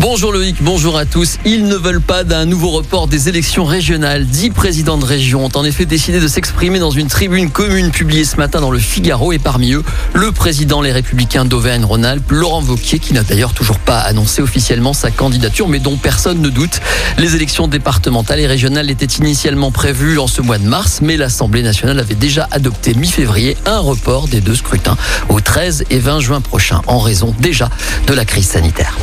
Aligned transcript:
Bonjour 0.00 0.32
Loïc, 0.32 0.56
bonjour 0.62 0.96
à 0.96 1.04
tous. 1.04 1.36
Ils 1.44 1.66
ne 1.66 1.76
veulent 1.76 2.00
pas 2.00 2.24
d'un 2.24 2.46
nouveau 2.46 2.70
report 2.70 3.06
des 3.06 3.28
élections 3.28 3.66
régionales. 3.66 4.24
Dix 4.24 4.48
présidents 4.48 4.96
de 4.96 5.04
région 5.04 5.44
ont 5.44 5.50
en 5.54 5.62
effet 5.62 5.84
décidé 5.84 6.20
de 6.20 6.26
s'exprimer 6.26 6.78
dans 6.78 6.90
une 6.90 7.08
tribune 7.08 7.50
commune 7.50 7.90
publiée 7.90 8.24
ce 8.24 8.36
matin 8.36 8.62
dans 8.62 8.70
le 8.70 8.78
Figaro 8.78 9.30
et 9.32 9.38
parmi 9.38 9.74
eux, 9.74 9.84
le 10.14 10.32
président 10.32 10.80
Les 10.80 10.90
Républicains 10.90 11.44
d'Auvergne-Rhône-Alpes, 11.44 12.30
Laurent 12.30 12.62
Vauquier, 12.62 12.98
qui 12.98 13.12
n'a 13.12 13.22
d'ailleurs 13.24 13.52
toujours 13.52 13.78
pas 13.78 13.98
annoncé 13.98 14.40
officiellement 14.40 14.94
sa 14.94 15.10
candidature, 15.10 15.68
mais 15.68 15.80
dont 15.80 15.98
personne 15.98 16.40
ne 16.40 16.48
doute. 16.48 16.80
Les 17.18 17.36
élections 17.36 17.68
départementales 17.68 18.40
et 18.40 18.46
régionales 18.46 18.90
étaient 18.90 19.04
initialement 19.04 19.70
prévues 19.70 20.18
en 20.18 20.28
ce 20.28 20.40
mois 20.40 20.56
de 20.56 20.66
mars, 20.66 21.00
mais 21.02 21.18
l'Assemblée 21.18 21.62
nationale 21.62 21.98
avait 21.98 22.14
déjà 22.14 22.48
adopté 22.52 22.94
mi-février 22.94 23.58
un 23.66 23.80
report 23.80 24.28
des 24.28 24.40
deux 24.40 24.56
scrutins 24.56 24.96
au 25.28 25.42
13 25.42 25.84
et 25.90 25.98
20 25.98 26.20
juin 26.20 26.40
prochain, 26.40 26.80
en 26.86 27.00
raison 27.00 27.34
déjà 27.38 27.68
de 28.06 28.14
la 28.14 28.24
crise 28.24 28.48
sanitaire. 28.48 28.96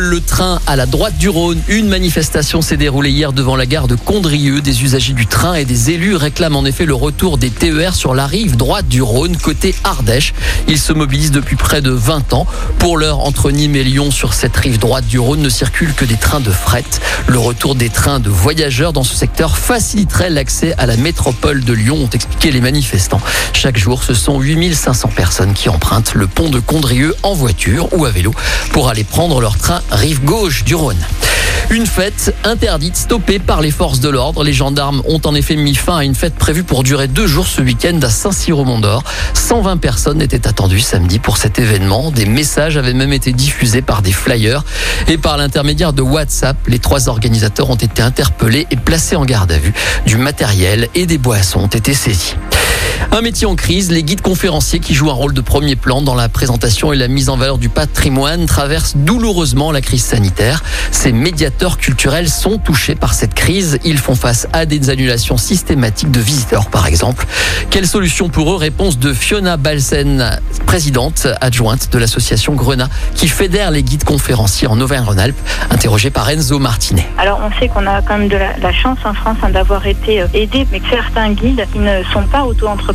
Le 0.00 0.20
train 0.20 0.60
à 0.66 0.76
la 0.76 0.86
droite 0.86 1.18
du 1.18 1.28
Rhône. 1.28 1.60
Une 1.68 1.88
manifestation 1.88 2.62
s'est 2.62 2.78
déroulée 2.78 3.10
hier 3.10 3.32
devant 3.32 3.54
la 3.54 3.66
gare 3.66 3.86
de 3.86 3.94
Condrieu. 3.94 4.62
Des 4.62 4.82
usagers 4.82 5.12
du 5.12 5.26
train 5.26 5.54
et 5.54 5.64
des 5.64 5.90
élus 5.90 6.16
réclament 6.16 6.56
en 6.56 6.64
effet 6.64 6.86
le 6.86 6.94
retour 6.94 7.36
des 7.36 7.50
TER 7.50 7.94
sur 7.94 8.14
la 8.14 8.26
rive 8.26 8.56
droite 8.56 8.88
du 8.88 9.02
Rhône, 9.02 9.36
côté 9.36 9.74
Ardèche. 9.84 10.32
Ils 10.68 10.78
se 10.78 10.92
mobilisent 10.92 11.32
depuis 11.32 11.56
près 11.56 11.82
de 11.82 11.90
20 11.90 12.32
ans. 12.32 12.46
Pour 12.78 12.96
l'heure, 12.96 13.20
entre 13.20 13.50
Nîmes 13.50 13.76
et 13.76 13.84
Lyon, 13.84 14.10
sur 14.10 14.32
cette 14.32 14.56
rive 14.56 14.78
droite 14.78 15.06
du 15.06 15.18
Rhône, 15.18 15.42
ne 15.42 15.50
circulent 15.50 15.94
que 15.94 16.06
des 16.06 16.16
trains 16.16 16.40
de 16.40 16.50
fret. 16.50 16.84
Le 17.26 17.38
retour 17.38 17.74
des 17.74 17.90
trains 17.90 18.20
de 18.20 18.30
voyageurs 18.30 18.94
dans 18.94 19.04
ce 19.04 19.14
secteur 19.14 19.58
faciliterait 19.58 20.30
l'accès 20.30 20.74
à 20.78 20.86
la 20.86 20.96
métropole 20.96 21.62
de 21.62 21.72
Lyon, 21.74 21.98
ont 22.04 22.10
expliqué 22.10 22.50
les 22.50 22.62
manifestants. 22.62 23.20
Chaque 23.52 23.76
jour, 23.76 24.02
ce 24.02 24.14
sont 24.14 24.40
8500 24.40 25.10
personnes 25.14 25.52
qui 25.52 25.68
empruntent 25.68 26.14
le 26.14 26.26
pont 26.26 26.48
de 26.48 26.58
Condrieu 26.58 27.14
en 27.22 27.34
voiture 27.34 27.88
ou 27.92 28.06
à 28.06 28.10
vélo 28.10 28.32
pour 28.72 28.88
aller 28.88 29.04
prendre 29.04 29.40
leur 29.40 29.58
train 29.58 29.82
rive 29.90 30.24
gauche 30.24 30.64
du 30.64 30.74
Rhône. 30.74 30.96
Une 31.70 31.86
fête 31.86 32.34
interdite, 32.42 32.96
stoppée 32.96 33.38
par 33.38 33.60
les 33.60 33.70
forces 33.70 34.00
de 34.00 34.08
l'ordre. 34.08 34.42
Les 34.42 34.52
gendarmes 34.52 35.02
ont 35.06 35.20
en 35.24 35.34
effet 35.34 35.54
mis 35.54 35.74
fin 35.74 35.98
à 35.98 36.04
une 36.04 36.16
fête 36.16 36.34
prévue 36.34 36.64
pour 36.64 36.82
durer 36.82 37.06
deux 37.06 37.28
jours 37.28 37.46
ce 37.46 37.60
week-end 37.62 37.98
à 38.02 38.10
Saint-Cyr-au-Mont-d'Or. 38.10 39.04
120 39.34 39.76
personnes 39.76 40.20
étaient 40.20 40.48
attendues 40.48 40.80
samedi 40.80 41.20
pour 41.20 41.36
cet 41.36 41.58
événement. 41.60 42.10
Des 42.10 42.26
messages 42.26 42.76
avaient 42.76 42.92
même 42.92 43.12
été 43.12 43.32
diffusés 43.32 43.82
par 43.82 44.02
des 44.02 44.12
flyers. 44.12 44.64
Et 45.06 45.16
par 45.16 45.36
l'intermédiaire 45.36 45.92
de 45.92 46.02
WhatsApp, 46.02 46.56
les 46.66 46.80
trois 46.80 47.08
organisateurs 47.08 47.70
ont 47.70 47.76
été 47.76 48.02
interpellés 48.02 48.66
et 48.72 48.76
placés 48.76 49.14
en 49.14 49.24
garde 49.24 49.52
à 49.52 49.58
vue. 49.58 49.72
Du 50.06 50.16
matériel 50.16 50.88
et 50.96 51.06
des 51.06 51.18
boissons 51.18 51.60
ont 51.60 51.66
été 51.68 51.94
saisis. 51.94 52.34
Un 53.12 53.22
métier 53.22 53.46
en 53.46 53.56
crise, 53.56 53.90
les 53.90 54.02
guides 54.02 54.20
conférenciers 54.20 54.78
qui 54.78 54.94
jouent 54.94 55.10
un 55.10 55.14
rôle 55.14 55.34
de 55.34 55.40
premier 55.40 55.74
plan 55.74 56.00
dans 56.02 56.14
la 56.14 56.28
présentation 56.28 56.92
et 56.92 56.96
la 56.96 57.08
mise 57.08 57.28
en 57.28 57.36
valeur 57.36 57.58
du 57.58 57.68
patrimoine 57.68 58.46
traversent 58.46 58.96
douloureusement 58.96 59.72
la 59.72 59.80
crise 59.80 60.04
sanitaire. 60.04 60.62
Ces 60.92 61.12
médiateurs 61.12 61.78
culturels 61.78 62.28
sont 62.28 62.58
touchés 62.58 62.94
par 62.94 63.14
cette 63.14 63.34
crise. 63.34 63.78
Ils 63.84 63.98
font 63.98 64.14
face 64.14 64.46
à 64.52 64.66
des 64.66 64.90
annulations 64.90 65.36
systématiques 65.36 66.10
de 66.10 66.20
visiteurs, 66.20 66.70
par 66.70 66.86
exemple. 66.86 67.26
Quelle 67.70 67.86
solution 67.86 68.28
pour 68.28 68.52
eux? 68.52 68.56
Réponse 68.56 68.98
de 68.98 69.12
Fiona 69.12 69.56
Balsen, 69.56 70.38
présidente 70.66 71.26
adjointe 71.40 71.90
de 71.92 71.98
l'association 71.98 72.54
Grenat, 72.54 72.88
qui 73.14 73.28
fédère 73.28 73.70
les 73.70 73.82
guides 73.82 74.04
conférenciers 74.04 74.68
en 74.68 74.80
Auvergne-Rhône-Alpes, 74.80 75.38
interrogée 75.70 76.10
par 76.10 76.28
Enzo 76.30 76.58
Martinet. 76.58 77.06
Alors 77.18 77.40
on 77.42 77.58
sait 77.58 77.68
qu'on 77.68 77.86
a 77.86 78.02
quand 78.02 78.18
même 78.18 78.28
de 78.28 78.36
la, 78.36 78.72
chance 78.72 78.98
en 79.04 79.14
France 79.14 79.38
hein, 79.42 79.50
d'avoir 79.50 79.86
été 79.86 80.22
euh, 80.22 80.26
aidés, 80.32 80.66
mais 80.70 80.80
que 80.80 80.88
certains 80.88 81.32
guides 81.32 81.66
qui 81.72 81.78
ne 81.78 82.02
sont 82.12 82.22
pas 82.22 82.44
auto-entrepreneurs, 82.44 82.89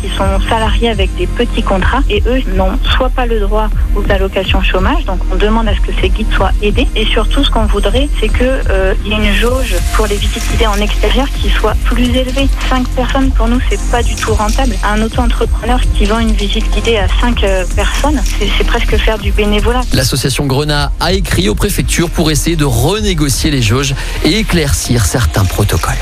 qui 0.00 0.08
sont 0.16 0.40
salariés 0.48 0.88
avec 0.88 1.14
des 1.16 1.26
petits 1.26 1.62
contrats, 1.62 2.02
et 2.10 2.22
eux 2.26 2.42
n'ont 2.54 2.78
soit 2.96 3.10
pas 3.10 3.26
le 3.26 3.40
droit 3.40 3.68
aux 3.94 4.04
allocations 4.10 4.62
chômage, 4.62 5.04
donc 5.04 5.20
on 5.32 5.36
demande 5.36 5.68
à 5.68 5.74
ce 5.74 5.80
que 5.80 5.92
ces 6.00 6.08
guides 6.08 6.32
soient 6.34 6.52
aidés. 6.62 6.86
Et 6.96 7.04
surtout, 7.06 7.44
ce 7.44 7.50
qu'on 7.50 7.66
voudrait, 7.66 8.08
c'est 8.20 8.28
que 8.28 8.44
euh, 8.44 8.94
y 9.04 9.12
ait 9.12 9.16
une 9.16 9.34
jauge 9.34 9.74
pour 9.94 10.06
les 10.06 10.16
visites 10.16 10.42
guidées 10.50 10.66
en 10.66 10.80
extérieur 10.80 11.28
qui 11.40 11.50
soit 11.50 11.74
plus 11.84 12.04
élevée. 12.04 12.48
Cinq 12.68 12.88
personnes 12.88 13.30
pour 13.30 13.48
nous, 13.48 13.60
c'est 13.68 13.80
pas 13.90 14.02
du 14.02 14.14
tout 14.14 14.34
rentable. 14.34 14.74
Un 14.84 15.02
auto-entrepreneur 15.02 15.80
qui 15.94 16.04
vend 16.06 16.18
une 16.18 16.32
visite 16.32 16.68
guidée 16.72 16.96
à 16.96 17.08
cinq 17.20 17.44
euh, 17.44 17.64
personnes, 17.74 18.20
c'est 18.38 18.66
presque 18.66 18.96
faire 18.96 19.18
du 19.18 19.32
bénévolat. 19.32 19.82
L'association 19.92 20.46
Grenat 20.46 20.92
a 21.00 21.12
écrit 21.12 21.48
aux 21.48 21.54
préfectures 21.54 22.10
pour 22.10 22.30
essayer 22.30 22.56
de 22.56 22.64
renégocier 22.64 23.50
les 23.50 23.62
jauges 23.62 23.94
et 24.24 24.38
éclaircir 24.38 25.04
certains 25.04 25.44
protocoles. 25.44 25.94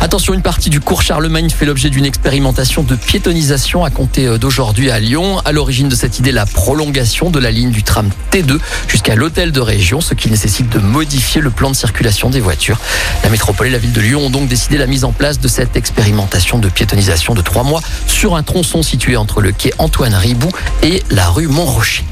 Attention, 0.00 0.34
une 0.34 0.42
partie 0.42 0.70
du 0.70 0.80
cours 0.80 1.02
Charlemagne 1.02 1.50
fait 1.50 1.66
l'objet 1.66 1.90
d'une 1.90 2.04
expérimentation 2.04 2.83
de 2.84 2.96
piétonisation 2.96 3.84
à 3.84 3.90
compter 3.90 4.26
euh, 4.26 4.38
d'aujourd'hui 4.38 4.90
à 4.90 5.00
Lyon. 5.00 5.40
À 5.44 5.52
l'origine 5.52 5.88
de 5.88 5.94
cette 5.94 6.18
idée, 6.18 6.32
la 6.32 6.46
prolongation 6.46 7.30
de 7.30 7.38
la 7.38 7.50
ligne 7.50 7.70
du 7.70 7.82
tram 7.82 8.10
T2 8.30 8.58
jusqu'à 8.88 9.14
l'hôtel 9.14 9.52
de 9.52 9.60
région, 9.60 10.00
ce 10.00 10.14
qui 10.14 10.30
nécessite 10.30 10.68
de 10.70 10.78
modifier 10.78 11.40
le 11.40 11.50
plan 11.50 11.70
de 11.70 11.76
circulation 11.76 12.30
des 12.30 12.40
voitures. 12.40 12.78
La 13.22 13.30
métropole 13.30 13.68
et 13.68 13.70
la 13.70 13.78
ville 13.78 13.92
de 13.92 14.00
Lyon 14.00 14.26
ont 14.26 14.30
donc 14.30 14.48
décidé 14.48 14.78
la 14.78 14.86
mise 14.86 15.04
en 15.04 15.12
place 15.12 15.40
de 15.40 15.48
cette 15.48 15.76
expérimentation 15.76 16.58
de 16.58 16.68
piétonisation 16.68 17.34
de 17.34 17.42
trois 17.42 17.64
mois 17.64 17.82
sur 18.06 18.36
un 18.36 18.42
tronçon 18.42 18.82
situé 18.82 19.16
entre 19.16 19.40
le 19.40 19.52
quai 19.52 19.72
Antoine 19.78 20.14
Ribou 20.14 20.48
et 20.82 21.02
la 21.10 21.28
rue 21.28 21.48
Montrocher. 21.48 22.04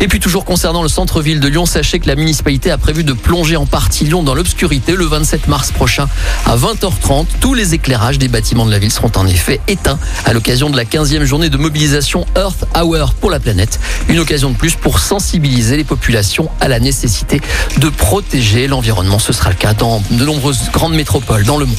Et 0.00 0.08
puis 0.08 0.20
toujours 0.20 0.44
concernant 0.44 0.82
le 0.82 0.88
centre-ville 0.88 1.40
de 1.40 1.48
Lyon, 1.48 1.66
sachez 1.66 1.98
que 1.98 2.06
la 2.06 2.14
municipalité 2.14 2.70
a 2.70 2.78
prévu 2.78 3.04
de 3.04 3.12
plonger 3.12 3.56
en 3.56 3.66
partie 3.66 4.04
Lyon 4.04 4.22
dans 4.22 4.34
l'obscurité 4.34 4.94
le 4.94 5.04
27 5.04 5.48
mars 5.48 5.72
prochain 5.72 6.08
à 6.46 6.56
20h30. 6.56 7.26
Tous 7.40 7.54
les 7.54 7.74
éclairages 7.74 8.18
des 8.18 8.28
bâtiments 8.28 8.66
de 8.66 8.70
la 8.70 8.78
ville 8.78 8.92
seront 8.92 9.12
en 9.16 9.26
effet 9.26 9.60
éteints 9.68 9.98
à 10.24 10.32
l'occasion 10.32 10.70
de 10.70 10.76
la 10.76 10.84
15e 10.84 11.24
journée 11.24 11.50
de 11.50 11.56
mobilisation 11.56 12.26
Earth 12.36 12.64
Hour 12.76 13.14
pour 13.14 13.30
la 13.30 13.40
planète. 13.40 13.80
Une 14.08 14.18
occasion 14.20 14.50
de 14.50 14.56
plus 14.56 14.74
pour 14.74 15.00
sensibiliser 15.00 15.76
les 15.76 15.84
populations 15.84 16.50
à 16.60 16.68
la 16.68 16.80
nécessité 16.80 17.40
de 17.78 17.88
protéger 17.88 18.68
l'environnement. 18.68 19.18
Ce 19.18 19.32
sera 19.32 19.50
le 19.50 19.56
cas 19.56 19.74
dans 19.74 20.02
de 20.10 20.24
nombreuses 20.24 20.70
grandes 20.72 20.94
métropoles 20.94 21.44
dans 21.44 21.58
le 21.58 21.66
monde. 21.66 21.76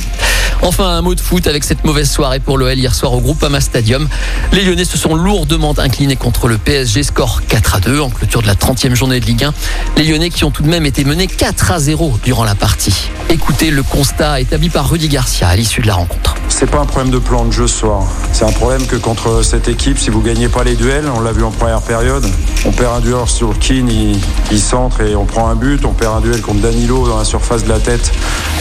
Enfin, 0.62 0.90
un 0.90 1.02
mot 1.02 1.16
de 1.16 1.22
foot 1.22 1.48
avec 1.48 1.64
cette 1.64 1.86
mauvaise 1.86 2.10
soirée 2.10 2.40
pour 2.40 2.58
l'OL 2.58 2.78
hier 2.78 2.94
soir 2.94 3.14
au 3.14 3.22
Groupama 3.22 3.62
Stadium. 3.62 4.08
Les 4.52 4.64
Lyonnais 4.64 4.84
se 4.84 4.98
sont 4.98 5.16
lourdement 5.16 5.74
inclinés 5.78 6.18
contre 6.18 6.48
le 6.48 6.58
PSG, 6.58 7.04
score 7.04 7.42
4 7.48 7.76
à 7.76 7.80
2 7.80 7.89
en 7.98 8.10
clôture 8.10 8.42
de 8.44 8.48
la 8.48 8.54
30e 8.54 8.94
journée 8.94 9.20
de 9.20 9.26
Ligue 9.26 9.46
1. 9.46 9.54
Les 9.98 10.04
Lyonnais 10.04 10.30
qui 10.30 10.44
ont 10.44 10.52
tout 10.52 10.62
de 10.62 10.68
même 10.68 10.86
été 10.86 11.04
menés 11.04 11.26
4 11.26 11.72
à 11.72 11.80
0 11.80 12.20
durant 12.24 12.44
la 12.44 12.54
partie. 12.54 13.10
Écoutez 13.30 13.72
le 13.72 13.82
constat 13.82 14.40
établi 14.40 14.70
par 14.70 14.90
Rudy 14.90 15.08
Garcia 15.08 15.48
à 15.48 15.56
l'issue 15.56 15.82
de 15.82 15.88
la 15.88 15.96
rencontre. 15.96 16.39
C'est 16.60 16.70
pas 16.70 16.80
un 16.80 16.86
problème 16.86 17.10
de 17.10 17.20
plan 17.20 17.46
de 17.46 17.54
jeu 17.54 17.68
ce 17.68 17.80
soir. 17.80 18.04
C'est 18.34 18.44
un 18.44 18.52
problème 18.52 18.86
que 18.86 18.98
contre 18.98 19.46
cette 19.46 19.70
équipe, 19.70 19.98
si 19.98 20.10
vous 20.10 20.20
gagnez 20.20 20.50
pas 20.50 20.66
les 20.66 20.76
duels, 20.76 21.06
on 21.16 21.22
l'a 21.22 21.32
vu 21.32 21.42
en 21.42 21.52
première 21.52 21.82
période, 21.82 22.26
on 22.66 22.72
perd 22.74 22.98
un 22.98 23.00
duel 23.00 23.26
sur 23.28 23.58
Keane, 23.60 23.88
il, 23.88 24.20
il 24.52 24.60
centre 24.60 25.00
et 25.00 25.16
on 25.16 25.24
prend 25.24 25.48
un 25.48 25.56
but. 25.56 25.86
On 25.86 25.94
perd 25.94 26.18
un 26.18 26.20
duel 26.20 26.42
contre 26.42 26.60
Danilo 26.60 27.08
dans 27.08 27.18
la 27.18 27.24
surface 27.24 27.64
de 27.64 27.70
la 27.70 27.80
tête 27.80 28.12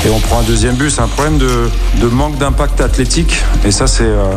et 0.06 0.10
on 0.10 0.20
prend 0.20 0.38
un 0.38 0.42
deuxième 0.44 0.76
but. 0.76 0.91
C'est 0.91 1.00
un 1.00 1.09
problème 1.09 1.38
de, 1.38 1.69
de 2.00 2.06
manque 2.06 2.38
d'impact 2.38 2.81
athlétique 2.81 3.42
et 3.64 3.72
ça 3.72 3.88
c'est 3.88 4.04
euh, 4.04 4.32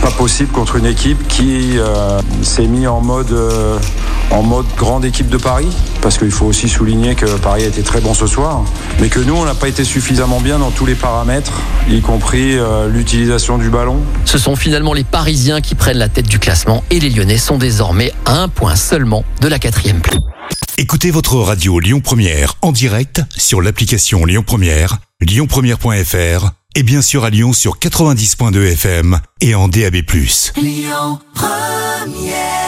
pas 0.00 0.12
possible 0.12 0.52
contre 0.52 0.76
une 0.76 0.86
équipe 0.86 1.26
qui 1.26 1.80
euh, 1.80 2.20
s'est 2.42 2.68
mis 2.68 2.86
en 2.86 3.00
mode 3.00 3.32
euh, 3.32 3.76
en 4.30 4.42
mode 4.42 4.66
grande 4.76 5.04
équipe 5.04 5.28
de 5.28 5.36
Paris 5.36 5.68
parce 6.00 6.18
qu'il 6.18 6.30
faut 6.30 6.46
aussi 6.46 6.68
souligner 6.68 7.14
que 7.14 7.26
Paris 7.38 7.64
a 7.64 7.66
été 7.66 7.82
très 7.82 8.00
bon 8.00 8.14
ce 8.14 8.26
soir 8.26 8.64
mais 9.00 9.08
que 9.08 9.20
nous 9.20 9.34
on 9.34 9.44
n'a 9.44 9.54
pas 9.54 9.68
été 9.68 9.84
suffisamment 9.84 10.40
bien 10.40 10.58
dans 10.58 10.70
tous 10.70 10.86
les 10.86 10.94
paramètres 10.94 11.60
y 11.88 12.00
compris 12.00 12.58
euh, 12.58 12.88
l'utilisation 12.88 13.58
du 13.58 13.70
ballon 13.70 14.00
Ce 14.24 14.38
sont 14.38 14.56
finalement 14.56 14.92
les 14.92 15.04
Parisiens 15.04 15.60
qui 15.60 15.74
prennent 15.74 15.98
la 15.98 16.08
tête 16.08 16.28
du 16.28 16.38
classement 16.38 16.84
et 16.90 17.00
les 17.00 17.10
Lyonnais 17.10 17.38
sont 17.38 17.58
désormais 17.58 18.12
à 18.26 18.40
un 18.40 18.48
point 18.48 18.76
seulement 18.76 19.24
de 19.40 19.48
la 19.48 19.58
quatrième 19.58 20.00
place. 20.00 20.18
Écoutez 20.76 21.10
votre 21.10 21.36
radio 21.36 21.80
Lyon 21.80 22.00
Première 22.00 22.54
en 22.62 22.72
direct 22.72 23.22
sur 23.36 23.60
l'application 23.60 24.24
Lyon 24.24 24.44
Première, 24.46 24.98
lyonpremière.fr 25.20 26.50
et 26.74 26.82
bien 26.82 27.02
sûr 27.02 27.24
à 27.24 27.30
Lyon 27.30 27.52
sur 27.52 27.78
90.2 27.78 28.72
FM 28.72 29.18
et 29.40 29.54
en 29.54 29.68
DAB+. 29.68 29.96
Lyon 30.56 31.18
Première 31.34 32.67